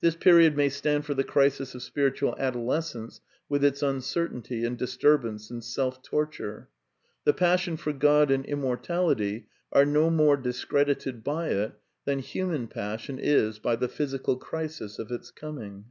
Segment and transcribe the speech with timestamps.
[0.00, 5.50] This period may stand for the crisis of spiritual adolescence with its uncertainty and disturbance
[5.50, 6.68] and self torture.
[7.24, 11.72] The passion for God and immortality are no more discredited by it
[12.04, 15.86] than human passion is by the physical crisis of its coming.